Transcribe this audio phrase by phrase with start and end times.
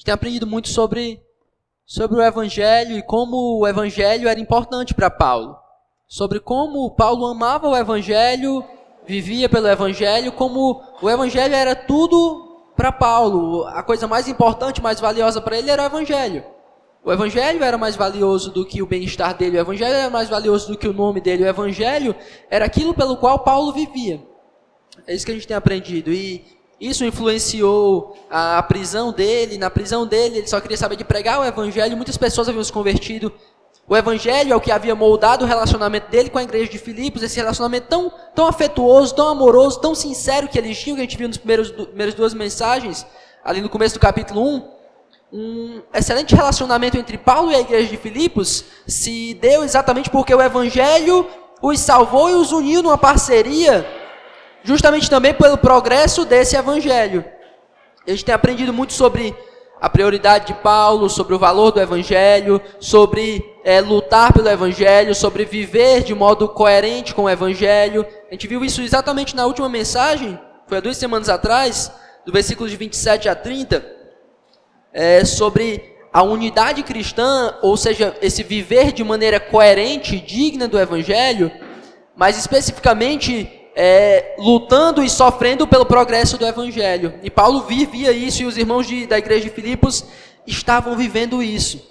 [0.00, 1.22] gente tem aprendido muito sobre,
[1.84, 5.58] sobre o Evangelho e como o Evangelho era importante para Paulo.
[6.08, 8.64] Sobre como Paulo amava o Evangelho,
[9.06, 13.66] vivia pelo Evangelho, como o Evangelho era tudo para Paulo.
[13.66, 16.44] A coisa mais importante, mais valiosa para ele era o Evangelho.
[17.04, 20.72] O Evangelho era mais valioso do que o bem-estar dele, o Evangelho era mais valioso
[20.72, 22.16] do que o nome dele, o Evangelho
[22.50, 24.22] era aquilo pelo qual Paulo vivia.
[25.06, 26.10] É isso que a gente tem aprendido.
[26.10, 29.58] E isso influenciou a prisão dele.
[29.58, 31.96] Na prisão dele, ele só queria saber de pregar o Evangelho.
[31.96, 33.32] Muitas pessoas haviam se convertido.
[33.86, 37.22] O Evangelho é o que havia moldado o relacionamento dele com a igreja de Filipos,
[37.22, 41.18] esse relacionamento tão, tão afetuoso, tão amoroso, tão sincero que eles tinham, que a gente
[41.18, 43.04] viu nas primeiras duas mensagens,
[43.44, 44.80] ali no começo do capítulo 1
[45.32, 50.42] um excelente relacionamento entre Paulo e a igreja de Filipos se deu exatamente porque o
[50.42, 51.24] evangelho
[51.62, 53.86] os salvou e os uniu numa parceria,
[54.62, 57.24] justamente também pelo progresso desse evangelho.
[58.06, 59.34] A gente tem aprendido muito sobre
[59.80, 65.44] a prioridade de Paulo, sobre o valor do evangelho, sobre é, lutar pelo evangelho, sobre
[65.44, 68.06] viver de modo coerente com o evangelho.
[68.28, 71.90] A gente viu isso exatamente na última mensagem, foi há duas semanas atrás,
[72.26, 73.84] do versículo de 27 a 30
[74.92, 81.50] é, sobre a unidade cristã, ou seja, esse viver de maneira coerente, digna do Evangelho,
[82.16, 87.14] mas especificamente é, lutando e sofrendo pelo progresso do Evangelho.
[87.22, 90.04] E Paulo vivia isso e os irmãos de, da igreja de Filipos
[90.46, 91.88] estavam vivendo isso.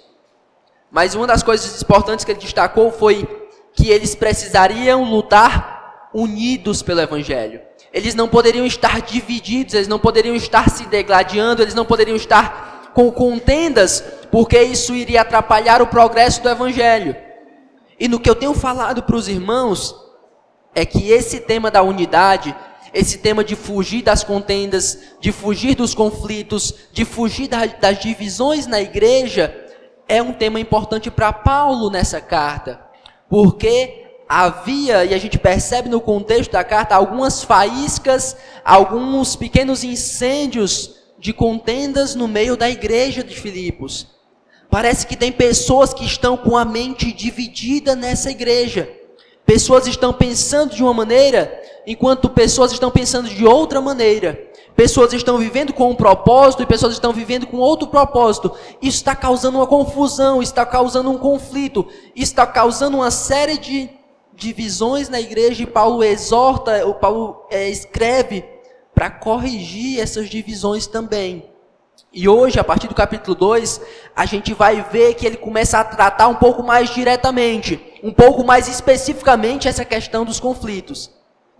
[0.90, 3.28] Mas uma das coisas importantes que ele destacou foi
[3.74, 7.60] que eles precisariam lutar unidos pelo Evangelho.
[7.92, 12.90] Eles não poderiam estar divididos, eles não poderiam estar se degladiando, eles não poderiam estar
[12.94, 17.16] com contendas, porque isso iria atrapalhar o progresso do evangelho.
[17.98, 19.94] E no que eu tenho falado para os irmãos
[20.74, 22.54] é que esse tema da unidade,
[22.92, 28.80] esse tema de fugir das contendas, de fugir dos conflitos, de fugir das divisões na
[28.80, 29.54] igreja,
[30.08, 32.80] é um tema importante para Paulo nessa carta,
[33.28, 40.96] porque havia, e a gente percebe no contexto da carta, algumas faíscas, alguns pequenos incêndios
[41.18, 44.06] de contendas no meio da igreja de Filipos.
[44.70, 48.88] Parece que tem pessoas que estão com a mente dividida nessa igreja.
[49.50, 54.48] Pessoas estão pensando de uma maneira, enquanto pessoas estão pensando de outra maneira.
[54.76, 58.52] Pessoas estão vivendo com um propósito e pessoas estão vivendo com outro propósito.
[58.80, 61.84] Isso está causando uma confusão, está causando um conflito,
[62.14, 63.90] está causando uma série de
[64.34, 65.64] divisões na igreja.
[65.64, 68.44] E Paulo exorta, o Paulo é, escreve
[68.94, 71.50] para corrigir essas divisões também.
[72.12, 73.80] E hoje, a partir do capítulo 2,
[74.14, 78.44] a gente vai ver que ele começa a tratar um pouco mais diretamente, um pouco
[78.44, 81.10] mais especificamente essa questão dos conflitos.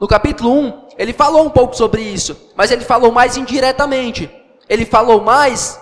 [0.01, 4.31] No capítulo 1, ele falou um pouco sobre isso, mas ele falou mais indiretamente.
[4.69, 5.78] Ele falou mais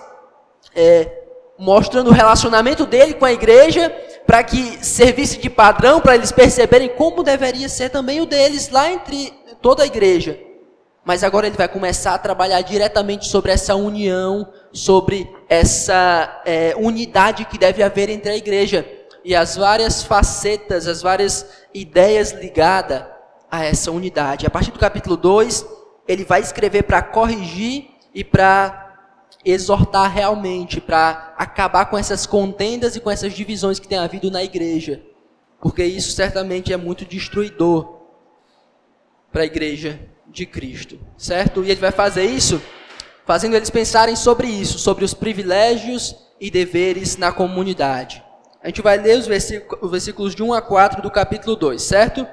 [0.75, 1.09] é,
[1.57, 3.89] mostrando o relacionamento dele com a igreja,
[4.27, 8.91] para que servisse de padrão, para eles perceberem como deveria ser também o deles lá
[8.91, 10.37] entre toda a igreja.
[11.05, 17.45] Mas agora ele vai começar a trabalhar diretamente sobre essa união, sobre essa é, unidade
[17.45, 18.98] que deve haver entre a igreja
[19.29, 23.05] e as várias facetas, as várias ideias ligadas
[23.51, 24.47] a essa unidade.
[24.47, 25.67] A partir do capítulo 2,
[26.07, 28.97] ele vai escrever para corrigir e para
[29.45, 34.43] exortar realmente, para acabar com essas contendas e com essas divisões que tem havido na
[34.43, 34.99] igreja.
[35.61, 37.99] Porque isso certamente é muito destruidor
[39.31, 41.63] para a igreja de Cristo, certo?
[41.63, 42.59] E ele vai fazer isso
[43.27, 48.27] fazendo eles pensarem sobre isso, sobre os privilégios e deveres na comunidade.
[48.61, 52.27] A gente vai ler os versículos de 1 a 4 do capítulo 2, certo?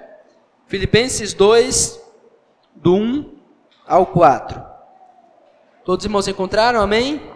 [0.66, 2.00] Filipenses 2,
[2.75, 3.38] do 1
[3.87, 4.60] ao 4.
[5.84, 6.81] Todos os irmãos encontraram?
[6.81, 7.31] Amém?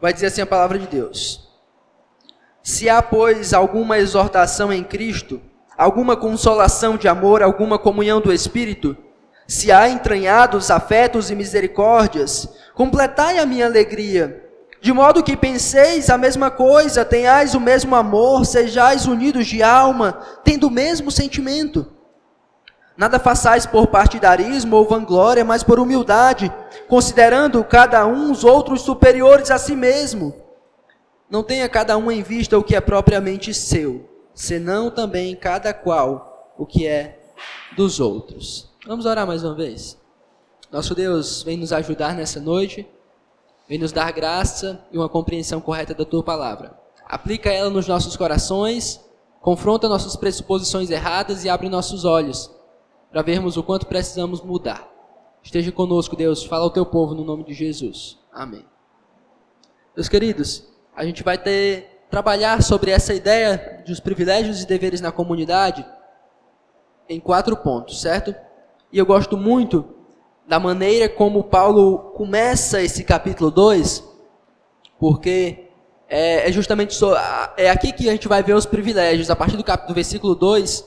[0.00, 1.52] Vai dizer assim a palavra de Deus.
[2.62, 5.42] Se há, pois, alguma exortação em Cristo,
[5.76, 8.96] alguma consolação de amor, alguma comunhão do Espírito,
[9.48, 14.48] se há entranhados afetos e misericórdias, completai a minha alegria,
[14.84, 20.20] de modo que penseis a mesma coisa, tenhais o mesmo amor, sejais unidos de alma,
[20.44, 21.86] tendo o mesmo sentimento.
[22.94, 26.52] Nada façais por partidarismo ou vanglória, mas por humildade,
[26.86, 30.34] considerando cada um os outros superiores a si mesmo.
[31.30, 36.52] Não tenha cada um em vista o que é propriamente seu, senão também cada qual
[36.58, 37.20] o que é
[37.74, 38.70] dos outros.
[38.86, 39.96] Vamos orar mais uma vez.
[40.70, 42.86] Nosso Deus vem nos ajudar nessa noite,
[43.68, 46.78] vem nos dar graça e uma compreensão correta da tua palavra.
[47.06, 49.00] Aplica ela nos nossos corações,
[49.40, 52.50] confronta nossas pressuposições erradas e abre nossos olhos
[53.10, 54.88] para vermos o quanto precisamos mudar.
[55.42, 58.18] Esteja conosco, Deus, fala ao teu povo no nome de Jesus.
[58.32, 58.64] Amém.
[59.94, 60.64] Meus queridos,
[60.96, 65.84] a gente vai ter trabalhar sobre essa ideia dos privilégios e deveres na comunidade
[67.08, 68.34] em quatro pontos, certo?
[68.92, 69.93] E eu gosto muito
[70.46, 74.04] da maneira como Paulo começa esse capítulo 2,
[74.98, 75.68] porque
[76.08, 77.14] é, é justamente so,
[77.56, 80.34] é aqui que a gente vai ver os privilégios, a partir do, cap, do versículo
[80.34, 80.84] 2,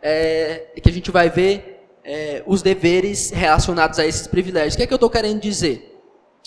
[0.00, 4.74] é, que a gente vai ver é, os deveres relacionados a esses privilégios.
[4.74, 6.00] O que é que eu estou querendo dizer?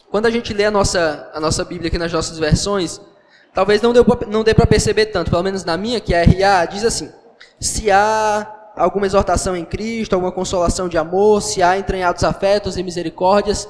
[0.10, 3.02] Quando a gente lê a nossa, a nossa Bíblia aqui nas nossas versões,
[3.54, 6.66] talvez não, deu, não dê para perceber tanto, pelo menos na minha, que é RA,
[6.66, 7.12] diz assim:
[7.60, 12.84] se há alguma exortação em Cristo, alguma consolação de amor, se há entranhados afetos e
[12.84, 13.68] misericórdias.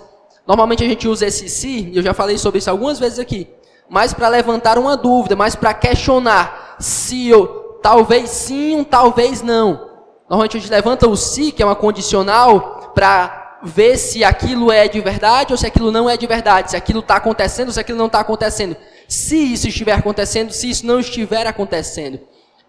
[0.47, 3.47] Normalmente a gente usa esse se, e eu já falei sobre isso algumas vezes aqui,
[3.89, 9.89] mais para levantar uma dúvida, mais para questionar se eu, talvez sim, talvez não.
[10.29, 14.87] Normalmente a gente levanta o se, que é uma condicional, para ver se aquilo é
[14.87, 17.79] de verdade ou se aquilo não é de verdade, se aquilo está acontecendo ou se
[17.79, 18.75] aquilo não está acontecendo.
[19.07, 22.19] Se isso estiver acontecendo, se isso não estiver acontecendo.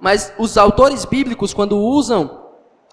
[0.01, 2.45] Mas os autores bíblicos, quando usam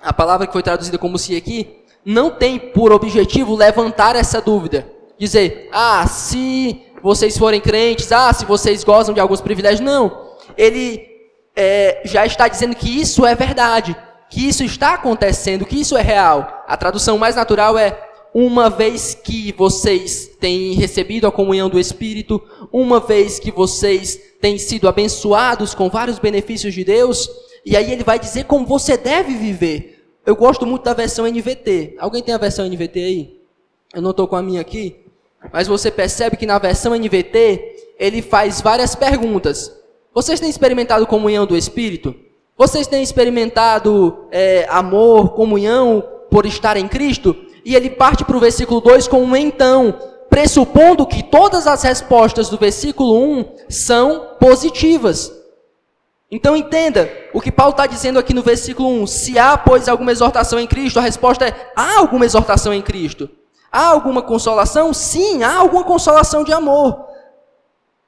[0.02, 4.88] a palavra que foi traduzida como se aqui, não tem por objetivo levantar essa dúvida.
[5.18, 9.80] Dizer, ah, se vocês forem crentes, ah, se vocês gozam de alguns privilégios.
[9.80, 10.34] Não.
[10.58, 11.02] Ele
[11.56, 13.96] é, já está dizendo que isso é verdade
[14.34, 16.64] que isso está acontecendo, que isso é real.
[16.68, 17.96] A tradução mais natural é
[18.34, 22.42] uma vez que vocês têm recebido a comunhão do Espírito,
[22.72, 27.30] uma vez que vocês têm sido abençoados com vários benefícios de Deus,
[27.66, 30.04] e aí ele vai dizer como você deve viver.
[30.26, 31.96] Eu gosto muito da versão NVT.
[31.98, 33.40] Alguém tem a versão NVT aí?
[33.96, 34.98] Eu não estou com a minha aqui,
[35.54, 39.72] mas você percebe que na versão NVT ele faz várias perguntas.
[40.14, 42.14] Vocês têm experimentado comunhão do Espírito?
[42.58, 47.34] Vocês têm experimentado é, amor, comunhão por estar em Cristo?
[47.64, 49.98] E ele parte para o versículo 2 com um então,
[50.34, 55.32] pressupondo que todas as respostas do versículo 1 são positivas.
[56.32, 59.06] Então entenda o que Paulo está dizendo aqui no versículo 1.
[59.06, 63.30] Se há, pois, alguma exortação em Cristo, a resposta é: há alguma exortação em Cristo.
[63.72, 64.92] Há alguma consolação?
[64.92, 67.06] Sim, há alguma consolação de amor.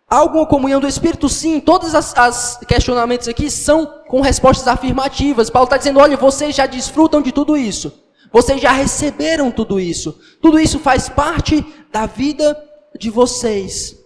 [0.10, 1.30] Há alguma comunhão do Espírito?
[1.30, 1.60] Sim.
[1.60, 5.52] Todos os questionamentos aqui são com respostas afirmativas.
[5.52, 8.05] Paulo está dizendo: olha, vocês já desfrutam de tudo isso.
[8.32, 10.20] Vocês já receberam tudo isso.
[10.42, 12.58] Tudo isso faz parte da vida
[13.00, 13.98] de vocês.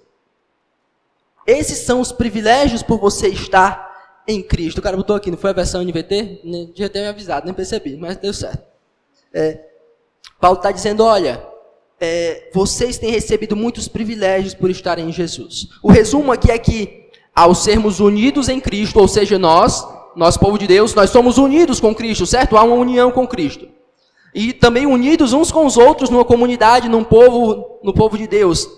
[1.45, 3.89] Esses são os privilégios por você estar
[4.27, 4.77] em Cristo.
[4.77, 6.41] O cara botou aqui, não foi a versão NVT?
[6.73, 8.63] Devia ter me avisado, nem percebi, mas deu certo.
[9.33, 9.59] É,
[10.39, 11.43] Paulo está dizendo: olha,
[11.99, 15.67] é, vocês têm recebido muitos privilégios por estarem em Jesus.
[15.81, 20.57] O resumo aqui é que, ao sermos unidos em Cristo, ou seja, nós, nós povo
[20.57, 22.57] de Deus, nós somos unidos com Cristo, certo?
[22.57, 23.67] Há uma união com Cristo.
[24.39, 28.69] E também unidos uns com os outros numa comunidade, num povo, no povo de Deus.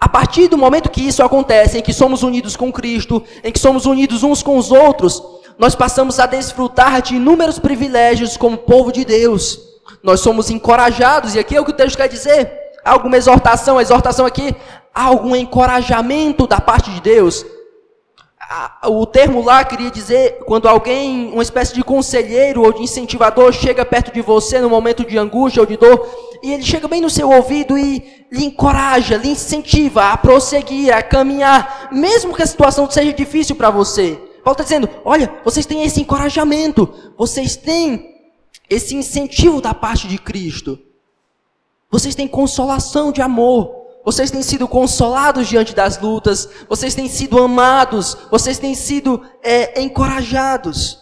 [0.00, 3.60] A partir do momento que isso acontece, em que somos unidos com Cristo, em que
[3.60, 5.22] somos unidos uns com os outros,
[5.56, 9.60] nós passamos a desfrutar de inúmeros privilégios como povo de Deus.
[10.02, 12.50] Nós somos encorajados, e aqui é o que o texto quer dizer
[12.84, 14.52] alguma exortação, exortação aqui,
[14.92, 17.46] algum encorajamento da parte de Deus.
[18.84, 23.84] O termo lá queria dizer quando alguém, uma espécie de conselheiro ou de incentivador, chega
[23.84, 26.08] perto de você no momento de angústia ou de dor,
[26.42, 31.02] e ele chega bem no seu ouvido e lhe encoraja, lhe incentiva a prosseguir, a
[31.02, 34.18] caminhar, mesmo que a situação seja difícil para você.
[34.44, 38.14] Paulo está dizendo: olha, vocês têm esse encorajamento, vocês têm
[38.68, 40.78] esse incentivo da parte de Cristo.
[41.90, 43.83] Vocês têm consolação de amor.
[44.04, 46.48] Vocês têm sido consolados diante das lutas.
[46.68, 48.16] Vocês têm sido amados.
[48.30, 50.98] Vocês têm sido é, encorajados.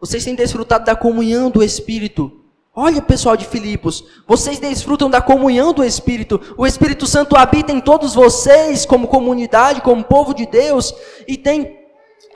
[0.00, 2.32] Vocês têm desfrutado da comunhão do Espírito.
[2.74, 6.40] Olha, pessoal de Filipos, vocês desfrutam da comunhão do Espírito.
[6.56, 10.94] O Espírito Santo habita em todos vocês, como comunidade, como povo de Deus,
[11.26, 11.76] e tem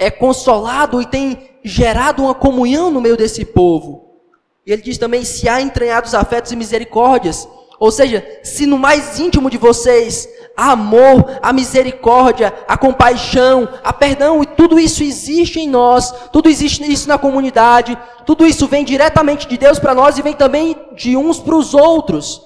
[0.01, 4.19] é consolado e tem gerado uma comunhão no meio desse povo.
[4.67, 7.49] E ele diz também: se há entranhados afetos e misericórdias.
[7.83, 13.93] Ou seja, se no mais íntimo de vocês há amor, a misericórdia, a compaixão, a
[13.93, 18.85] perdão, e tudo isso existe em nós, tudo existe isso na comunidade, tudo isso vem
[18.85, 22.41] diretamente de Deus para nós e vem também de uns para os outros.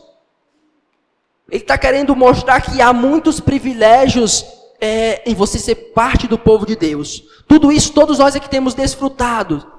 [1.51, 4.43] Ele está querendo mostrar que há muitos privilégios
[4.81, 7.23] é, em você ser parte do povo de Deus.
[7.47, 9.71] Tudo isso todos nós é que temos desfrutado.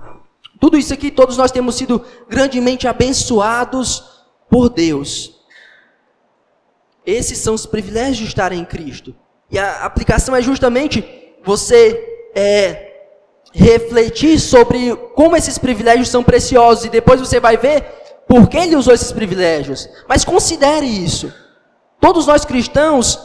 [0.59, 4.03] Tudo isso aqui, todos nós temos sido grandemente abençoados
[4.47, 5.35] por Deus.
[7.07, 9.15] Esses são os privilégios de estar em Cristo.
[9.49, 11.05] E a aplicação é justamente
[11.41, 11.97] você
[12.35, 12.87] é,
[13.53, 17.81] refletir sobre como esses privilégios são preciosos e depois você vai ver
[18.27, 19.87] por que ele usou esses privilégios.
[20.05, 21.33] Mas considere isso.
[21.97, 23.17] Todos nós cristãos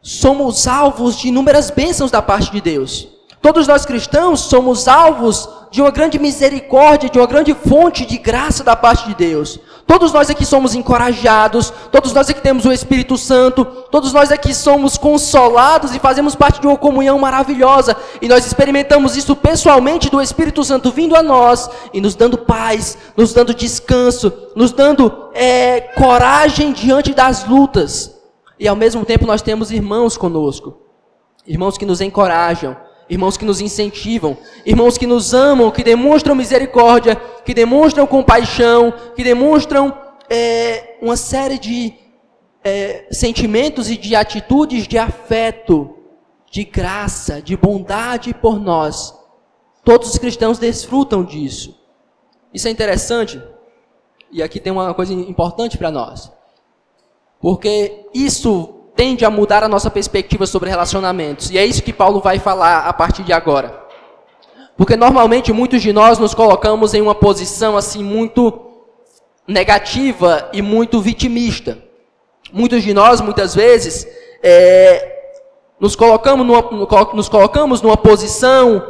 [0.00, 3.06] somos alvos de inúmeras bênçãos da parte de Deus.
[3.42, 8.62] Todos nós cristãos somos alvos de uma grande misericórdia, de uma grande fonte de graça
[8.62, 9.58] da parte de Deus.
[9.86, 14.52] Todos nós aqui somos encorajados, todos nós aqui temos o Espírito Santo, todos nós aqui
[14.52, 17.96] somos consolados e fazemos parte de uma comunhão maravilhosa.
[18.20, 22.98] E nós experimentamos isso pessoalmente do Espírito Santo vindo a nós e nos dando paz,
[23.16, 28.14] nos dando descanso, nos dando é, coragem diante das lutas.
[28.58, 30.76] E ao mesmo tempo nós temos irmãos conosco,
[31.46, 32.76] irmãos que nos encorajam,
[33.10, 39.24] irmãos que nos incentivam, irmãos que nos amam, que demonstram misericórdia, que demonstram compaixão, que
[39.24, 39.92] demonstram
[40.30, 41.92] é, uma série de
[42.62, 45.96] é, sentimentos e de atitudes de afeto,
[46.48, 49.12] de graça, de bondade por nós.
[49.84, 51.76] Todos os cristãos desfrutam disso.
[52.54, 53.42] Isso é interessante,
[54.30, 56.32] e aqui tem uma coisa importante para nós,
[57.40, 61.50] porque isso tende a mudar a nossa perspectiva sobre relacionamentos.
[61.50, 63.78] E é isso que Paulo vai falar a partir de agora.
[64.76, 68.60] Porque normalmente muitos de nós nos colocamos em uma posição assim muito
[69.46, 71.78] negativa e muito vitimista.
[72.52, 74.06] Muitos de nós, muitas vezes,
[74.42, 75.34] é,
[75.78, 76.62] nos, colocamos numa,
[77.12, 78.82] nos colocamos numa posição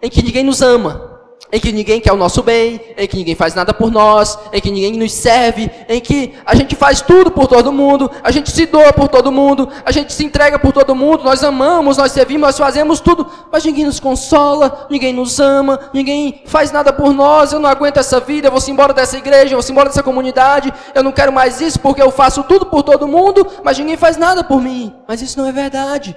[0.00, 1.07] em que ninguém nos ama
[1.50, 4.60] em que ninguém quer o nosso bem, em que ninguém faz nada por nós, em
[4.60, 8.50] que ninguém nos serve, em que a gente faz tudo por todo mundo, a gente
[8.50, 12.12] se doa por todo mundo, a gente se entrega por todo mundo, nós amamos, nós
[12.12, 17.12] servimos, nós fazemos tudo, mas ninguém nos consola, ninguém nos ama, ninguém faz nada por
[17.14, 20.02] nós, eu não aguento essa vida, eu vou embora dessa igreja, eu vou embora dessa
[20.02, 23.96] comunidade, eu não quero mais isso porque eu faço tudo por todo mundo, mas ninguém
[23.96, 24.94] faz nada por mim.
[25.06, 26.16] Mas isso não é verdade.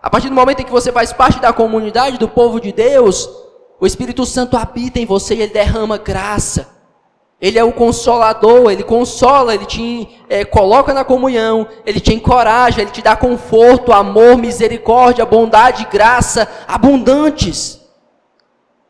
[0.00, 3.28] A partir do momento em que você faz parte da comunidade, do povo de Deus,
[3.80, 6.74] o Espírito Santo habita em você e ele derrama graça.
[7.40, 12.80] Ele é o consolador, ele consola, ele te é, coloca na comunhão, ele te encoraja,
[12.80, 17.80] ele te dá conforto, amor, misericórdia, bondade, graça abundantes.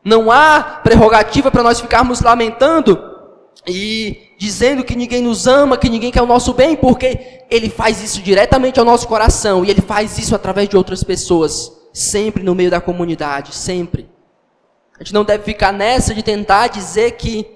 [0.05, 2.97] Não há prerrogativa para nós ficarmos lamentando
[3.67, 8.03] e dizendo que ninguém nos ama, que ninguém quer o nosso bem, porque ele faz
[8.05, 12.55] isso diretamente ao nosso coração e ele faz isso através de outras pessoas, sempre no
[12.55, 14.14] meio da comunidade, sempre.
[14.99, 17.47] A gente não deve ficar nessa de tentar dizer que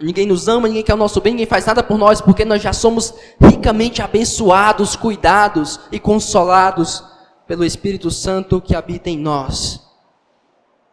[0.00, 2.60] ninguém nos ama, ninguém quer o nosso bem, ninguém faz nada por nós, porque nós
[2.60, 7.04] já somos ricamente abençoados, cuidados e consolados
[7.46, 9.80] pelo Espírito Santo que habita em nós.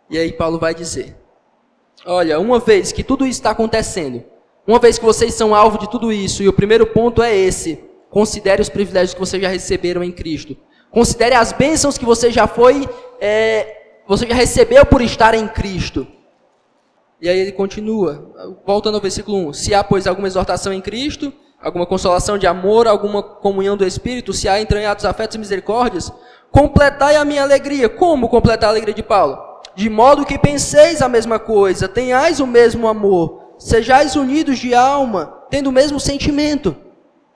[0.10, 1.18] E aí Paulo vai dizer:
[2.06, 4.24] Olha, uma vez que tudo isso está acontecendo,
[4.68, 7.84] uma vez que vocês são alvo de tudo isso, e o primeiro ponto é esse:
[8.12, 10.56] considere os privilégios que vocês já receberam em Cristo.
[10.92, 12.88] Considere as bênçãos que você já foi
[13.20, 16.08] é, você já recebeu por estar em Cristo.
[17.22, 18.34] E aí ele continua,
[18.66, 19.54] voltando ao versículo 1.
[19.54, 21.32] Se há, pois, alguma exortação em Cristo,
[21.62, 26.12] alguma consolação de amor, alguma comunhão do Espírito, se há entranhados afetos e misericórdias,
[26.52, 27.88] completai a minha alegria.
[27.88, 29.38] Como completar a alegria de Paulo?
[29.74, 35.44] De modo que penseis a mesma coisa, tenhais o mesmo amor, sejais unidos de alma,
[35.50, 36.76] tendo o mesmo sentimento.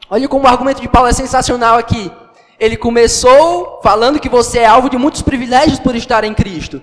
[0.10, 2.12] Olha como o argumento de Paulo é sensacional aqui.
[2.60, 6.82] Ele começou falando que você é alvo de muitos privilégios por estar em Cristo.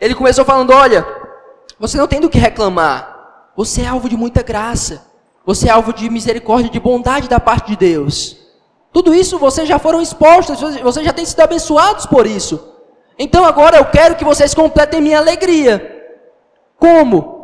[0.00, 1.06] Ele começou falando: olha,
[1.78, 3.50] você não tem do que reclamar.
[3.56, 5.06] Você é alvo de muita graça.
[5.46, 8.38] Você é alvo de misericórdia, de bondade da parte de Deus.
[8.92, 12.72] Tudo isso vocês já foram expostos, vocês já têm sido abençoados por isso.
[13.18, 15.90] Então agora eu quero que vocês completem minha alegria.
[16.78, 17.34] Como?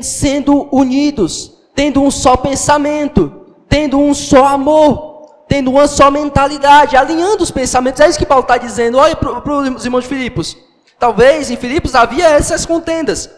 [0.00, 5.13] sendo unidos, tendo um só pensamento, tendo um só amor
[5.48, 8.00] tendo uma só mentalidade, alinhando os pensamentos.
[8.00, 8.98] É isso que Paulo está dizendo.
[8.98, 10.56] Olha para os irmãos de Filipos.
[10.98, 13.30] Talvez em Filipos havia essas contendas.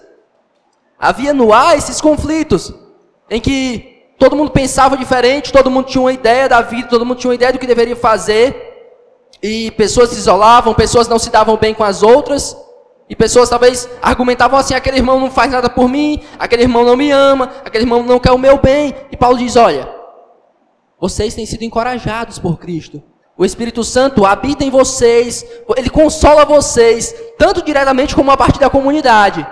[0.99, 2.73] Havia no ar esses conflitos.
[3.29, 7.19] Em que todo mundo pensava diferente, todo mundo tinha uma ideia da vida, todo mundo
[7.19, 8.75] tinha uma ideia do que deveria fazer.
[9.43, 12.57] E pessoas se isolavam, pessoas não se davam bem com as outras.
[13.09, 16.97] E pessoas talvez argumentavam assim: aquele irmão não faz nada por mim, aquele irmão não
[16.97, 18.95] me ama, aquele irmão não quer o meu bem.
[19.11, 19.89] E Paulo diz: olha,
[21.01, 23.03] vocês têm sido encorajados por Cristo.
[23.37, 25.45] O Espírito Santo habita em vocês,
[25.77, 29.47] ele consola vocês, tanto diretamente como a partir da comunidade.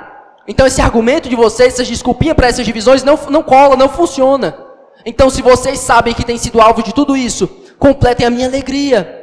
[0.49, 4.57] Então esse argumento de vocês, essas desculpinhas para essas divisões não, não cola, não funciona.
[5.05, 7.47] Então se vocês sabem que têm sido alvo de tudo isso,
[7.79, 9.23] completem a minha alegria.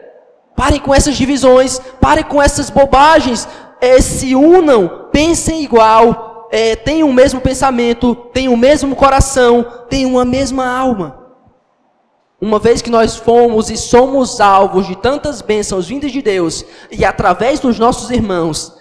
[0.55, 3.47] Parem com essas divisões, parem com essas bobagens,
[3.79, 10.19] é, se unam, pensem igual, é, tenham o mesmo pensamento, tenham o mesmo coração, tenham
[10.19, 11.20] a mesma alma.
[12.41, 17.05] Uma vez que nós fomos e somos alvos de tantas bênçãos vindas de Deus e
[17.05, 18.75] através dos nossos irmãos,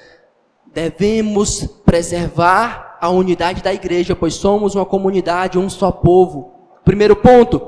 [0.72, 6.54] devemos preservar a unidade da igreja, pois somos uma comunidade, um só povo.
[6.86, 7.60] Primeiro ponto,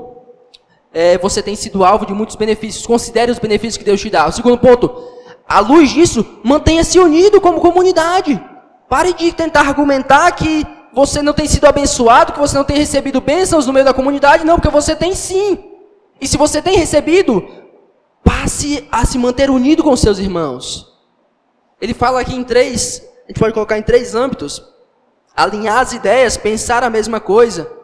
[0.91, 2.87] é, você tem sido alvo de muitos benefícios.
[2.87, 4.27] Considere os benefícios que Deus te dá.
[4.27, 4.91] O segundo ponto,
[5.47, 8.43] à luz disso, mantenha-se unido como comunidade.
[8.89, 13.21] Pare de tentar argumentar que você não tem sido abençoado, que você não tem recebido
[13.21, 14.43] bênçãos no meio da comunidade.
[14.43, 15.72] Não, porque você tem sim.
[16.23, 17.45] E se você tem recebido,
[18.23, 20.91] passe a se manter unido com seus irmãos.
[21.79, 24.63] Ele fala aqui em três, a gente pode colocar em três âmbitos.
[25.35, 27.83] Alinhar as ideias, pensar a mesma coisa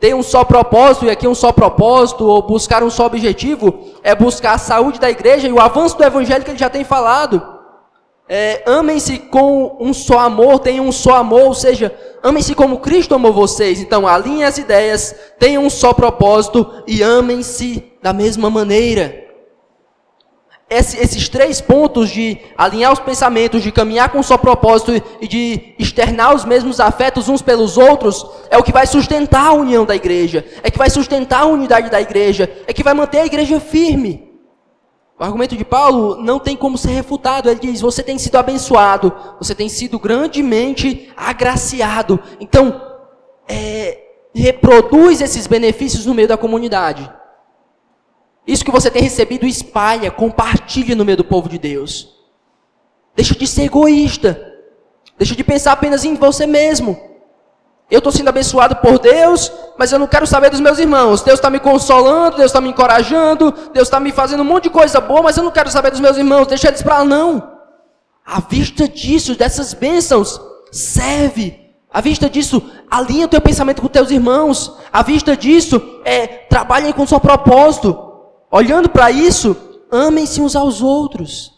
[0.00, 4.14] ter um só propósito, e aqui um só propósito, ou buscar um só objetivo, é
[4.14, 7.59] buscar a saúde da igreja e o avanço do evangelho que ele já tem falado.
[8.32, 13.12] É, amem-se com um só amor, tenham um só amor, ou seja, amem-se como Cristo
[13.12, 13.80] amou vocês.
[13.80, 19.30] Então, alinhem as ideias, tenham um só propósito e amem-se da mesma maneira
[20.70, 25.26] esse, esses três pontos de alinhar os pensamentos, de caminhar com o seu propósito e
[25.26, 29.84] de externar os mesmos afetos uns pelos outros, é o que vai sustentar a união
[29.84, 33.26] da igreja, é que vai sustentar a unidade da igreja, é que vai manter a
[33.26, 34.29] igreja firme.
[35.20, 37.50] O argumento de Paulo não tem como ser refutado.
[37.50, 42.18] Ele diz: você tem sido abençoado, você tem sido grandemente agraciado.
[42.40, 42.80] Então,
[43.46, 43.98] é,
[44.34, 47.12] reproduz esses benefícios no meio da comunidade.
[48.46, 52.18] Isso que você tem recebido, espalha, compartilha no meio do povo de Deus.
[53.14, 54.42] Deixa de ser egoísta.
[55.18, 56.98] Deixa de pensar apenas em você mesmo.
[57.90, 61.22] Eu estou sendo abençoado por Deus, mas eu não quero saber dos meus irmãos.
[61.22, 64.70] Deus está me consolando, Deus está me encorajando, Deus está me fazendo um monte de
[64.70, 66.46] coisa boa, mas eu não quero saber dos meus irmãos.
[66.46, 67.50] Deixa eles para lá, não.
[68.24, 71.58] À vista disso, dessas bênçãos, serve.
[71.92, 74.76] À vista disso, alinha o teu pensamento com teus irmãos.
[74.92, 77.98] À vista disso, é, trabalhem com o seu propósito.
[78.52, 79.56] Olhando para isso,
[79.90, 81.52] amem-se uns aos outros.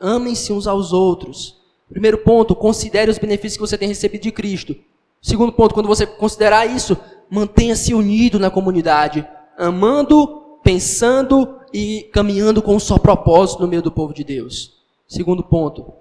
[0.00, 1.60] Amem-se uns aos outros.
[1.88, 4.76] Primeiro ponto, considere os benefícios que você tem recebido de Cristo.
[5.22, 6.96] Segundo ponto, quando você considerar isso,
[7.30, 9.26] mantenha-se unido na comunidade,
[9.56, 14.82] amando, pensando e caminhando com um só propósito no meio do povo de Deus.
[15.06, 15.94] Segundo ponto,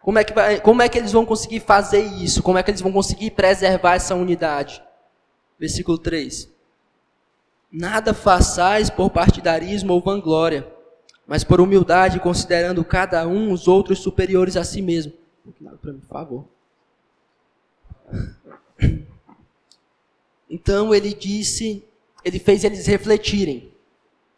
[0.00, 2.42] como é que, vai, como é que eles vão conseguir fazer isso?
[2.42, 4.82] Como é que eles vão conseguir preservar essa unidade?
[5.58, 6.52] Versículo 3.
[7.70, 10.66] Nada façais por partidarismo ou vanglória,
[11.24, 15.12] mas por humildade, considerando cada um os outros superiores a si mesmo.
[15.80, 16.53] Por favor.
[20.48, 21.84] Então ele disse,
[22.24, 23.72] ele fez eles refletirem.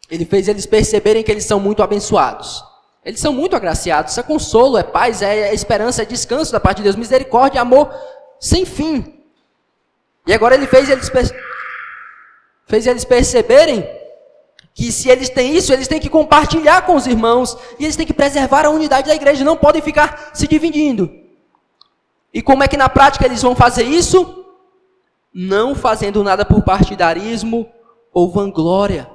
[0.09, 2.63] Ele fez eles perceberem que eles são muito abençoados.
[3.03, 4.11] Eles são muito agraciados.
[4.11, 7.93] Isso é consolo, é paz, é esperança, é descanso da parte de Deus, misericórdia, amor
[8.39, 9.21] sem fim.
[10.25, 11.09] E agora ele fez eles
[12.65, 13.87] fez eles perceberem
[14.73, 18.05] que se eles têm isso, eles têm que compartilhar com os irmãos e eles têm
[18.05, 21.26] que preservar a unidade da igreja, não podem ficar se dividindo.
[22.33, 24.45] E como é que na prática eles vão fazer isso?
[25.33, 27.69] Não fazendo nada por partidarismo
[28.13, 29.09] ou vanglória.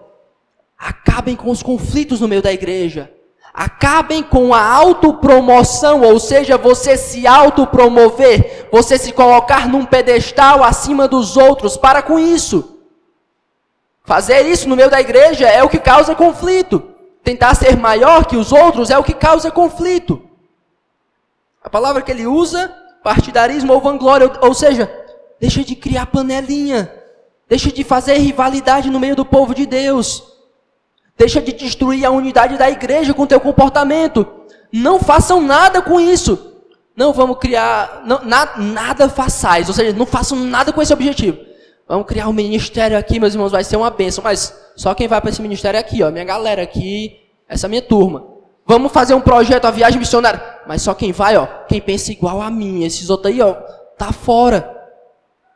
[0.79, 3.13] Acabem com os conflitos no meio da igreja.
[3.55, 11.07] Acabem com a autopromoção, ou seja, você se autopromover, você se colocar num pedestal acima
[11.07, 11.77] dos outros.
[11.77, 12.79] Para com isso.
[14.05, 16.83] Fazer isso no meio da igreja é o que causa conflito.
[17.23, 20.23] Tentar ser maior que os outros é o que causa conflito.
[21.63, 24.91] A palavra que ele usa, partidarismo ou vanglória, ou seja,
[25.41, 26.93] deixa de criar panelinha.
[27.49, 30.23] Deixa de fazer rivalidade no meio do povo de Deus.
[31.19, 34.27] Deixa de destruir a unidade da igreja com teu comportamento.
[34.73, 36.53] Não façam nada com isso.
[36.97, 41.39] Não vamos criar, não, na, nada façais, ou seja, não façam nada com esse objetivo.
[41.89, 44.25] Vamos criar um ministério aqui, meus irmãos, vai ser uma benção.
[44.25, 47.83] Mas só quem vai para esse ministério é aqui, ó, minha galera aqui, essa minha
[47.83, 48.27] turma.
[48.65, 50.41] Vamos fazer um projeto, a viagem missionária.
[50.67, 52.85] Mas só quem vai, ó, quem pensa igual a mim.
[52.85, 53.53] Esses outros aí, ó,
[53.99, 54.79] tá fora.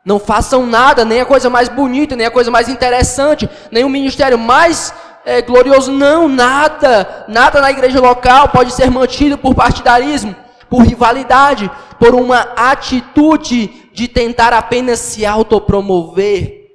[0.05, 3.89] Não façam nada, nem a coisa mais bonita, nem a coisa mais interessante, nem o
[3.89, 4.93] ministério mais
[5.25, 5.91] é, glorioso.
[5.91, 7.25] Não, nada.
[7.27, 10.33] Nada na igreja local pode ser mantido por partidarismo,
[10.69, 16.67] por rivalidade, por uma atitude de tentar apenas se autopromover.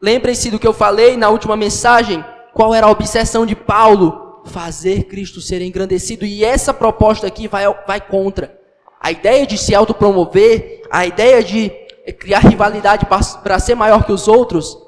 [0.00, 2.24] Lembrem-se do que eu falei na última mensagem.
[2.54, 4.23] Qual era a obsessão de Paulo?
[4.44, 6.24] Fazer Cristo ser engrandecido.
[6.24, 8.60] E essa proposta aqui vai, vai contra.
[9.00, 11.70] A ideia de se autopromover, a ideia de
[12.18, 14.78] criar rivalidade para ser maior que os outros,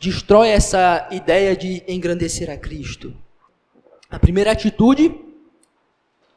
[0.00, 3.14] destrói essa ideia de engrandecer a Cristo.
[4.10, 5.14] A primeira atitude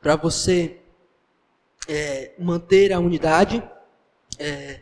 [0.01, 0.77] para você
[1.87, 3.61] é, manter a unidade
[4.39, 4.81] é,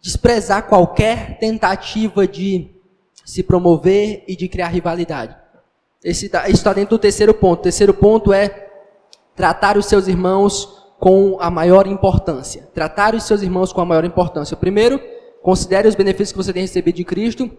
[0.00, 2.70] desprezar qualquer tentativa de
[3.26, 5.36] se promover e de criar rivalidade.
[6.02, 7.58] Esse tá, isso está dentro do terceiro ponto.
[7.58, 8.68] O terceiro ponto é
[9.34, 12.68] tratar os seus irmãos com a maior importância.
[12.72, 14.56] Tratar os seus irmãos com a maior importância.
[14.56, 15.00] Primeiro,
[15.42, 17.50] considere os benefícios que você tem recebido de Cristo.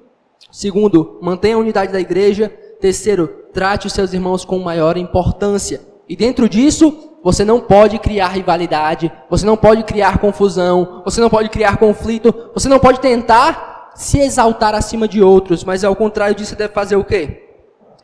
[0.50, 2.48] Segundo, mantenha a unidade da igreja.
[2.80, 5.82] Terceiro, trate os seus irmãos com maior importância.
[6.08, 11.30] E dentro disso, você não pode criar rivalidade, você não pode criar confusão, você não
[11.30, 16.36] pode criar conflito, você não pode tentar se exaltar acima de outros, mas ao contrário
[16.36, 17.44] disso, você deve fazer o quê?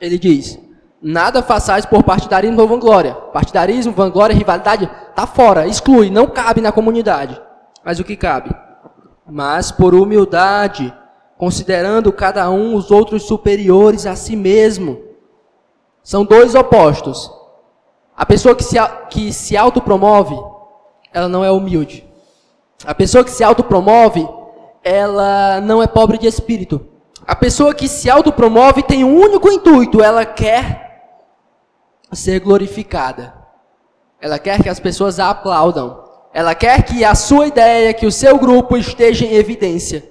[0.01, 0.59] Ele diz:
[0.99, 3.13] Nada façais por partidarismo ou vanglória.
[3.13, 7.39] Partidarismo, vanglória, rivalidade, tá fora, exclui, não cabe na comunidade.
[7.85, 8.49] Mas o que cabe?
[9.29, 10.91] Mas por humildade,
[11.37, 14.99] considerando cada um os outros superiores a si mesmo.
[16.01, 17.31] São dois opostos.
[18.17, 18.77] A pessoa que se,
[19.11, 20.35] que se autopromove,
[21.13, 22.03] ela não é humilde.
[22.83, 24.27] A pessoa que se autopromove,
[24.83, 26.85] ela não é pobre de espírito.
[27.25, 30.83] A pessoa que se autopromove tem um único intuito, ela quer
[32.11, 33.33] ser glorificada.
[34.19, 36.03] Ela quer que as pessoas a aplaudam.
[36.33, 40.03] Ela quer que a sua ideia, que o seu grupo esteja em evidência.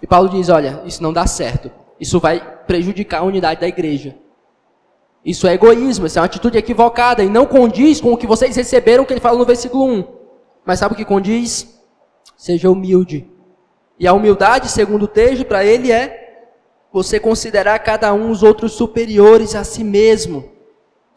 [0.00, 1.70] E Paulo diz: olha, isso não dá certo.
[1.98, 4.16] Isso vai prejudicar a unidade da igreja.
[5.24, 8.56] Isso é egoísmo, isso é uma atitude equivocada e não condiz com o que vocês
[8.56, 10.04] receberam, que ele fala no versículo 1.
[10.64, 11.80] Mas sabe o que condiz?
[12.36, 13.31] Seja humilde.
[13.98, 16.22] E a humildade, segundo o texto, para ele é
[16.92, 20.50] você considerar cada um os outros superiores a si mesmo.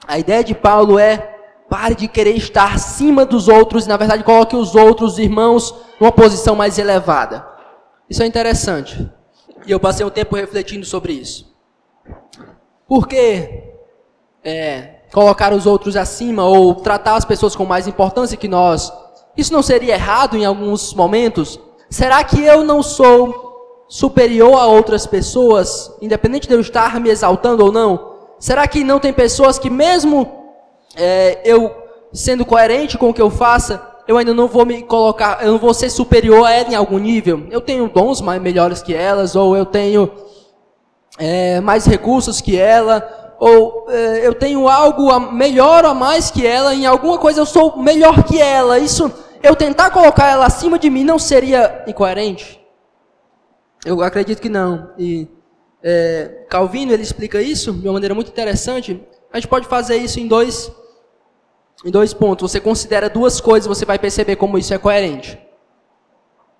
[0.07, 1.35] A ideia de Paulo é
[1.69, 6.11] pare de querer estar acima dos outros e, na verdade, coloque os outros irmãos numa
[6.11, 7.45] posição mais elevada.
[8.09, 9.09] Isso é interessante.
[9.65, 11.53] E eu passei um tempo refletindo sobre isso.
[12.87, 13.63] Por que
[14.43, 18.93] é, colocar os outros acima ou tratar as pessoas com mais importância que nós?
[19.35, 21.59] Isso não seria errado em alguns momentos?
[21.89, 27.63] Será que eu não sou superior a outras pessoas, independente de eu estar me exaltando
[27.63, 28.13] ou não?
[28.39, 30.27] Será que não tem pessoas que mesmo
[30.95, 31.73] é, eu
[32.11, 35.59] sendo coerente com o que eu faça, eu ainda não vou me colocar, eu não
[35.59, 37.47] vou ser superior a ela em algum nível?
[37.49, 40.11] Eu tenho dons mais melhores que elas, ou eu tenho
[41.17, 46.45] é, mais recursos que ela, ou é, eu tenho algo a, melhor ou mais que
[46.45, 48.79] ela, em alguma coisa eu sou melhor que ela.
[48.79, 52.59] Isso, eu tentar colocar ela acima de mim não seria incoerente?
[53.85, 54.91] Eu acredito que não.
[54.97, 55.27] E
[55.83, 58.99] é, Calvino ele explica isso de uma maneira muito interessante.
[59.31, 60.71] A gente pode fazer isso em dois,
[61.85, 62.51] em dois pontos.
[62.51, 65.39] Você considera duas coisas, você vai perceber como isso é coerente.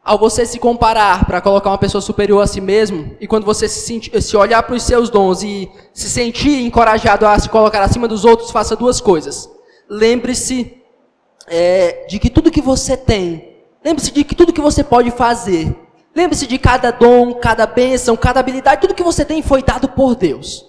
[0.03, 3.67] Ao você se comparar para colocar uma pessoa superior a si mesmo, e quando você
[3.67, 7.81] se, sentir, se olhar para os seus dons e se sentir encorajado a se colocar
[7.81, 9.49] acima dos outros, faça duas coisas.
[9.89, 10.85] Lembre-se
[11.47, 15.75] é, de que tudo que você tem, lembre-se de que tudo que você pode fazer,
[16.15, 20.15] Lembre-se de cada dom, cada bênção, cada habilidade, tudo que você tem foi dado por
[20.15, 20.65] Deus.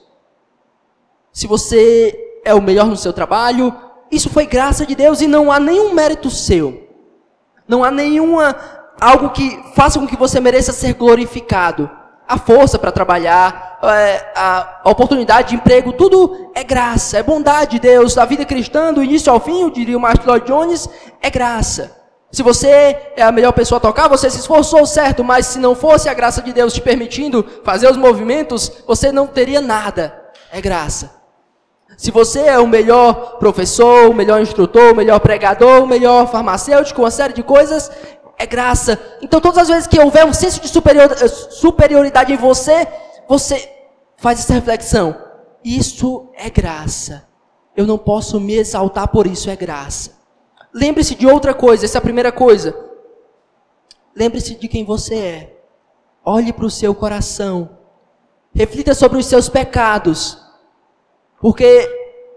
[1.33, 3.73] Se você é o melhor no seu trabalho,
[4.11, 6.89] isso foi graça de Deus e não há nenhum mérito seu.
[7.69, 8.57] Não há nenhuma
[9.01, 11.89] algo que faça com que você mereça ser glorificado.
[12.29, 17.81] A força para trabalhar, é, a oportunidade de emprego, tudo é graça, é bondade de
[17.81, 18.15] Deus.
[18.15, 20.89] Da vida cristã, do início ao fim, eu diria o Martin Lloyd Jones,
[21.23, 21.97] é graça.
[22.33, 22.69] Se você
[23.17, 26.15] é a melhor pessoa a tocar, você se esforçou certo, mas se não fosse a
[26.15, 30.23] graça de Deus te permitindo fazer os movimentos, você não teria nada.
[30.53, 31.17] É graça.
[31.97, 37.01] Se você é o melhor professor, o melhor instrutor, o melhor pregador, o melhor farmacêutico,
[37.01, 37.91] uma série de coisas,
[38.39, 38.99] é graça.
[39.23, 42.87] Então, todas as vezes que houver um senso de eh, superioridade em você,
[43.29, 43.69] você
[44.17, 45.17] faz essa reflexão.
[45.65, 47.27] Isso é graça.
[47.77, 50.13] Eu não posso me exaltar por isso, é graça.
[50.73, 52.75] Lembre-se de outra coisa, essa é a primeira coisa.
[54.15, 55.57] Lembre-se de quem você é.
[56.25, 57.79] Olhe para o seu coração.
[58.55, 60.39] Reflita sobre os seus pecados.
[61.41, 61.89] Porque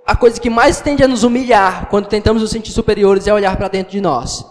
[0.06, 3.56] a coisa que mais tende a nos humilhar quando tentamos nos sentir superiores é olhar
[3.56, 4.46] para dentro de nós.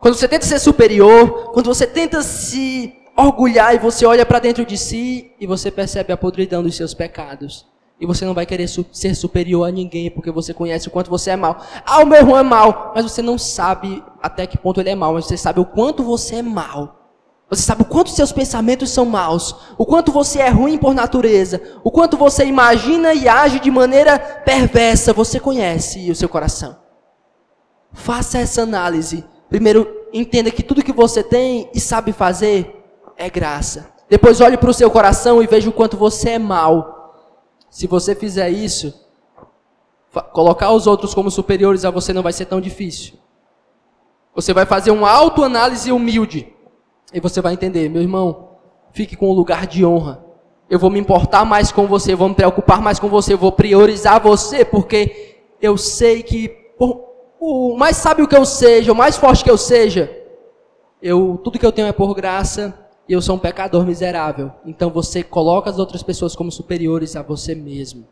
[0.00, 4.64] Quando você tenta ser superior, quando você tenta se orgulhar e você olha para dentro
[4.64, 7.66] de si e você percebe a podridão dos seus pecados.
[8.00, 11.10] E você não vai querer su ser superior a ninguém, porque você conhece o quanto
[11.10, 11.62] você é mal.
[11.84, 14.94] Ah, o meu irmão é mal, mas você não sabe até que ponto ele é
[14.94, 16.96] mal, mas você sabe o quanto você é mal.
[17.50, 21.60] Você sabe o quanto seus pensamentos são maus, o quanto você é ruim por natureza,
[21.84, 25.12] o quanto você imagina e age de maneira perversa.
[25.12, 26.78] Você conhece o seu coração.
[27.92, 29.24] Faça essa análise.
[29.50, 32.82] Primeiro, entenda que tudo que você tem e sabe fazer
[33.16, 33.92] é graça.
[34.08, 37.00] Depois, olhe para o seu coração e veja o quanto você é mal
[37.70, 38.92] se você fizer isso,
[40.32, 43.14] colocar os outros como superiores a você não vai ser tão difícil.
[44.34, 46.52] Você vai fazer uma autoanálise humilde.
[47.12, 48.50] E você vai entender, meu irmão,
[48.92, 50.24] fique com o lugar de honra.
[50.68, 54.20] Eu vou me importar mais com você, vou me preocupar mais com você, vou priorizar
[54.20, 57.09] você, porque eu sei que, por,
[57.40, 60.14] o mais sábio que eu seja, o mais forte que eu seja,
[61.02, 64.52] eu, tudo que eu tenho é por graça, e eu sou um pecador miserável.
[64.64, 68.06] Então você coloca as outras pessoas como superiores a você mesmo.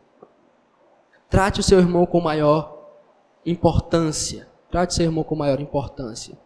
[1.29, 2.89] Trate o seu irmão com maior
[3.45, 4.47] importância.
[4.69, 6.37] Trate o seu irmão com maior importância.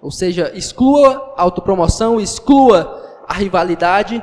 [0.00, 4.20] Ou seja, exclua a autopromoção, exclua a rivalidade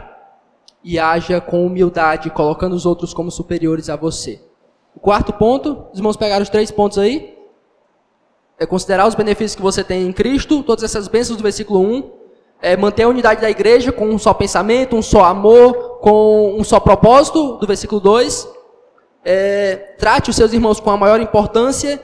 [0.84, 4.42] e haja com humildade, colocando os outros como superiores a você.
[4.94, 7.39] O quarto ponto, os irmãos pegaram os três pontos aí.
[8.60, 12.12] É considerar os benefícios que você tem em Cristo, todas essas bênçãos do versículo 1.
[12.62, 16.64] É manter a unidade da igreja com um só pensamento, um só amor, com um
[16.64, 18.50] só propósito, do versículo 2.
[19.24, 22.02] É, trate os seus irmãos com a maior importância,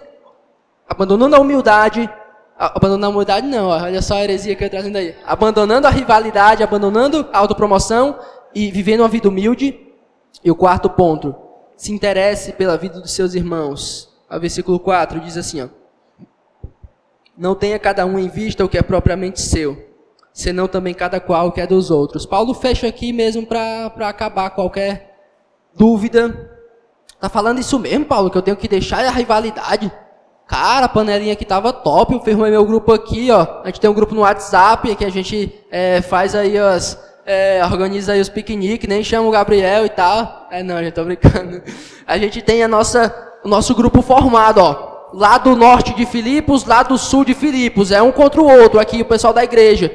[0.87, 2.09] abandonando a humildade.
[2.57, 5.13] Abandonando a humildade, não, olha só a heresia que eu estou trazendo aí.
[5.25, 8.17] Abandonando a rivalidade, abandonando a autopromoção
[8.53, 9.77] e vivendo uma vida humilde.
[10.41, 11.35] E o quarto ponto,
[11.75, 14.09] se interesse pela vida dos seus irmãos.
[14.31, 15.84] O versículo 4 diz assim, ó.
[17.37, 19.77] Não tenha cada um em vista o que é propriamente seu,
[20.33, 22.25] senão também cada qual o que é dos outros.
[22.25, 25.17] Paulo fecha aqui mesmo para acabar qualquer
[25.75, 26.51] dúvida.
[27.19, 29.91] Tá falando isso mesmo, Paulo, que eu tenho que deixar a rivalidade.
[30.47, 33.61] Cara, a panelinha aqui tava top, eu firmei meu grupo aqui, ó.
[33.63, 37.65] A gente tem um grupo no WhatsApp que a gente é, faz aí as, é,
[37.65, 40.47] organiza aí os piqueniques, nem chama o Gabriel e tal.
[40.51, 41.61] É não, já tô brincando.
[42.05, 44.94] A gente tem a nossa, o nosso grupo formado, ó.
[45.13, 47.91] Lá do norte de Filipos, lá do sul de Filipos.
[47.91, 49.93] É um contra o outro aqui, o pessoal da igreja.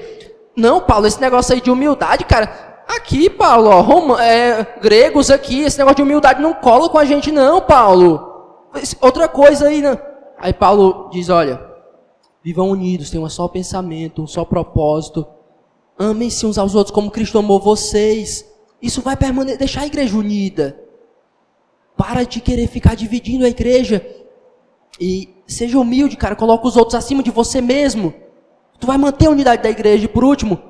[0.57, 2.85] Não, Paulo, esse negócio aí de humildade, cara.
[2.89, 7.05] Aqui, Paulo, ó, Roma, é, gregos aqui, esse negócio de humildade não cola com a
[7.05, 8.67] gente, não, Paulo.
[9.01, 9.97] Outra coisa aí, né?
[10.39, 11.61] Aí Paulo diz: olha,
[12.43, 15.27] vivam unidos, tenham um só pensamento, um só propósito
[16.01, 18.51] Amem-se uns aos outros como Cristo amou vocês.
[18.81, 20.83] Isso vai permanecer, deixar a igreja unida.
[21.95, 24.03] Para de querer ficar dividindo a igreja.
[25.01, 26.37] E seja humilde, cara.
[26.37, 28.13] Coloca os outros acima de você mesmo.
[28.79, 30.05] Tu vai manter a unidade da igreja.
[30.05, 30.61] E por último,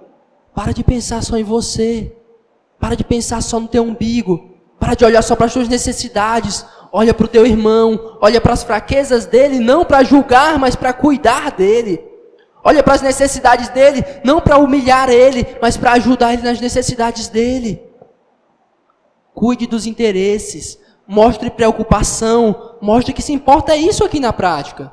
[0.54, 2.16] para de pensar só em você.
[2.78, 4.50] Para de pensar só no teu umbigo.
[4.78, 6.64] Para de olhar só para as suas necessidades.
[6.92, 8.18] Olha para o teu irmão.
[8.20, 9.58] Olha para as fraquezas dele.
[9.58, 12.10] Não para julgar, mas para cuidar dele.
[12.62, 17.28] Olha para as necessidades dele, não para humilhar ele, mas para ajudar ele nas necessidades
[17.28, 17.82] dele.
[19.34, 20.78] Cuide dos interesses,
[21.10, 24.92] mostre preocupação, mostre que se importa isso aqui na prática.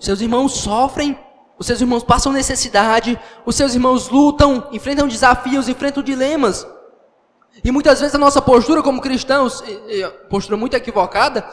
[0.00, 1.18] Seus irmãos sofrem,
[1.58, 6.66] os seus irmãos passam necessidade, os seus irmãos lutam, enfrentam desafios, enfrentam dilemas.
[7.62, 9.62] E muitas vezes a nossa postura como cristãos,
[10.30, 11.46] postura muito equivocada,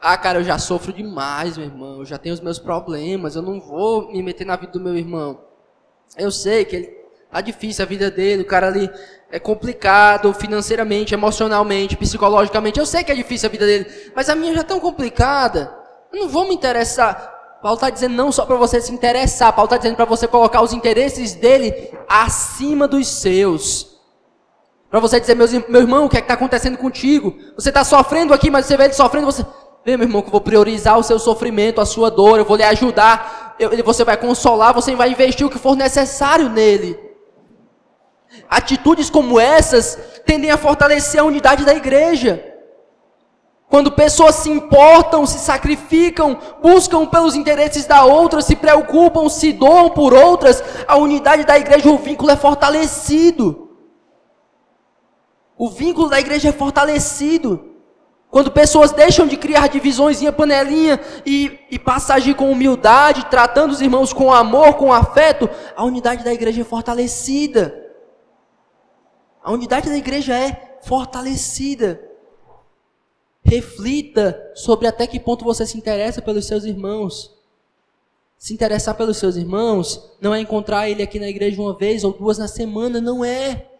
[0.00, 1.98] ah, cara, eu já sofro demais, meu irmão.
[1.98, 3.34] Eu já tenho os meus problemas.
[3.36, 5.40] Eu não vou me meter na vida do meu irmão.
[6.16, 6.86] Eu sei que ele
[7.30, 8.42] tá difícil a vida dele.
[8.42, 8.90] O cara ali
[9.30, 12.78] é complicado financeiramente, emocionalmente, psicologicamente.
[12.78, 15.72] Eu sei que é difícil a vida dele, mas a minha já é tão complicada.
[16.12, 17.34] Eu não vou me interessar.
[17.62, 19.52] Paulo está dizendo não só para você se interessar.
[19.52, 23.96] Paulo está dizendo para você colocar os interesses dele acima dos seus.
[24.90, 27.36] Para você dizer, meu irmão, o que é está acontecendo contigo?
[27.56, 29.44] Você está sofrendo aqui, mas você vê ele sofrendo, você,
[29.86, 32.56] Vê, meu irmão, que eu vou priorizar o seu sofrimento, a sua dor, eu vou
[32.56, 36.98] lhe ajudar, eu, você vai consolar, você vai investir o que for necessário nele.
[38.48, 42.56] Atitudes como essas tendem a fortalecer a unidade da igreja.
[43.68, 49.90] Quando pessoas se importam, se sacrificam, buscam pelos interesses da outra, se preocupam, se doam
[49.90, 53.70] por outras, a unidade da igreja, o vínculo é fortalecido.
[55.58, 57.72] O vínculo da igreja é fortalecido.
[58.30, 63.26] Quando pessoas deixam de criar divisões em panelinha e, e passam a agir com humildade,
[63.26, 67.85] tratando os irmãos com amor, com afeto, a unidade da igreja é fortalecida.
[69.46, 72.02] A unidade da igreja é fortalecida.
[73.44, 77.32] Reflita sobre até que ponto você se interessa pelos seus irmãos.
[78.36, 82.12] Se interessar pelos seus irmãos não é encontrar ele aqui na igreja uma vez ou
[82.12, 83.70] duas na semana, não é.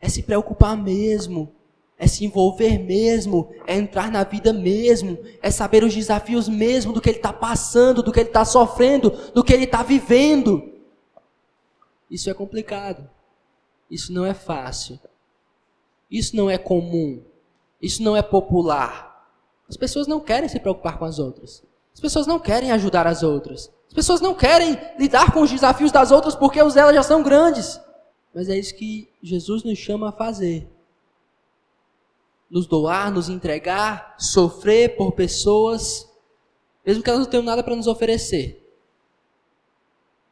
[0.00, 1.52] É se preocupar mesmo
[1.96, 7.00] é se envolver mesmo, é entrar na vida mesmo, é saber os desafios mesmo do
[7.00, 10.72] que ele está passando, do que ele está sofrendo, do que ele está vivendo.
[12.10, 13.08] Isso é complicado.
[13.94, 14.98] Isso não é fácil.
[16.10, 17.22] Isso não é comum.
[17.80, 19.30] Isso não é popular.
[19.68, 21.62] As pessoas não querem se preocupar com as outras.
[21.94, 23.70] As pessoas não querem ajudar as outras.
[23.86, 27.22] As pessoas não querem lidar com os desafios das outras porque os delas já são
[27.22, 27.80] grandes.
[28.34, 30.68] Mas é isso que Jesus nos chama a fazer
[32.50, 36.08] nos doar, nos entregar, sofrer por pessoas,
[36.86, 38.60] mesmo que elas não tenham nada para nos oferecer.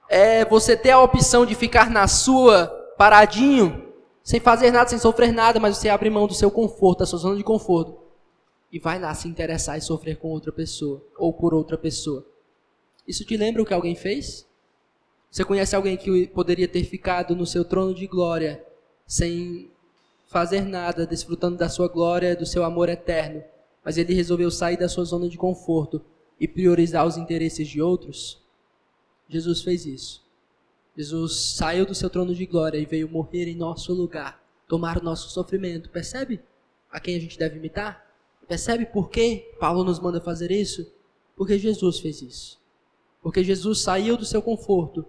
[0.08, 5.32] É você ter a opção de ficar na sua, paradinho, sem fazer nada, sem sofrer
[5.32, 7.98] nada, mas você abre mão do seu conforto, da sua zona de conforto,
[8.70, 12.24] e vai lá se interessar e sofrer com outra pessoa, ou por outra pessoa.
[13.04, 14.46] Isso te lembra o que alguém fez?
[15.28, 18.64] Você conhece alguém que poderia ter ficado no seu trono de glória
[19.04, 19.68] sem
[20.28, 23.42] fazer nada, desfrutando da sua glória, do seu amor eterno,
[23.84, 26.00] mas ele resolveu sair da sua zona de conforto
[26.38, 28.40] e priorizar os interesses de outros?
[29.28, 30.21] Jesus fez isso.
[30.96, 35.04] Jesus saiu do seu trono de glória e veio morrer em nosso lugar, tomar o
[35.04, 35.88] nosso sofrimento.
[35.88, 36.40] Percebe
[36.90, 38.06] a quem a gente deve imitar?
[38.46, 40.86] Percebe por que Paulo nos manda fazer isso?
[41.34, 42.60] Porque Jesus fez isso.
[43.22, 45.06] Porque Jesus saiu do seu conforto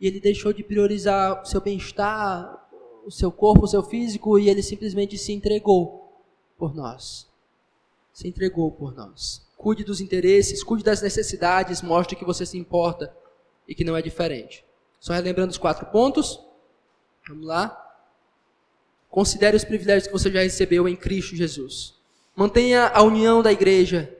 [0.00, 2.68] e ele deixou de priorizar o seu bem-estar,
[3.04, 6.10] o seu corpo, o seu físico e ele simplesmente se entregou
[6.56, 7.28] por nós.
[8.12, 9.46] Se entregou por nós.
[9.56, 13.14] Cuide dos interesses, cuide das necessidades, mostre que você se importa
[13.68, 14.64] e que não é diferente.
[15.00, 16.38] Só relembrando os quatro pontos.
[17.26, 17.76] Vamos lá.
[19.08, 21.94] Considere os privilégios que você já recebeu em Cristo Jesus.
[22.36, 24.14] Mantenha a união da igreja.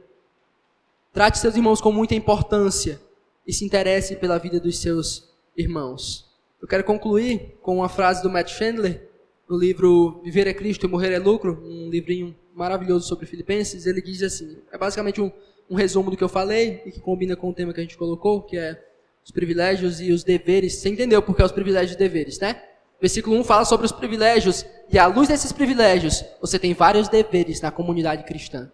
[1.12, 3.00] Trate seus irmãos com muita importância
[3.46, 6.28] e se interesse pela vida dos seus irmãos.
[6.60, 9.08] Eu quero concluir com uma frase do Matt Chandler,
[9.48, 13.86] no livro Viver é Cristo e Morrer é Lucro, um livrinho maravilhoso sobre Filipenses.
[13.86, 15.32] Ele diz assim: é basicamente um,
[15.68, 17.98] um resumo do que eu falei e que combina com o tema que a gente
[17.98, 18.89] colocou, que é
[19.24, 20.76] os privilégios e os deveres.
[20.76, 22.60] Você entendeu por que é os privilégios e deveres, né?
[23.00, 27.60] Versículo 1 fala sobre os privilégios, e à luz desses privilégios, você tem vários deveres
[27.60, 28.70] na comunidade cristã.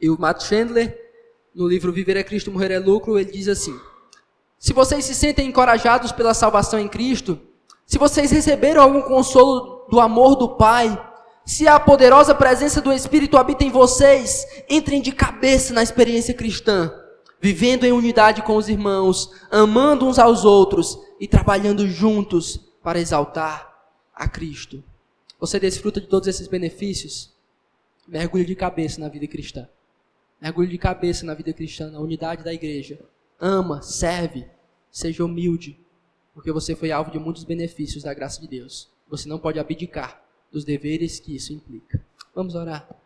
[0.00, 0.98] E o Matt Chandler,
[1.54, 3.78] no livro Viver é Cristo, Morrer é Lucro, ele diz assim:
[4.58, 7.38] Se vocês se sentem encorajados pela salvação em Cristo,
[7.86, 10.98] se vocês receberam algum consolo do amor do Pai,
[11.44, 17.01] se a poderosa presença do Espírito habita em vocês, entrem de cabeça na experiência cristã
[17.42, 23.90] vivendo em unidade com os irmãos, amando uns aos outros e trabalhando juntos para exaltar
[24.14, 24.82] a Cristo.
[25.40, 27.34] Você desfruta de todos esses benefícios?
[28.06, 29.68] Mergulhe de cabeça na vida cristã.
[30.40, 33.00] Mergulhe de cabeça na vida cristã, na unidade da igreja.
[33.40, 34.46] Ama, serve,
[34.88, 35.76] seja humilde,
[36.32, 38.88] porque você foi alvo de muitos benefícios da graça de Deus.
[39.08, 42.04] Você não pode abdicar dos deveres que isso implica.
[42.32, 43.01] Vamos orar.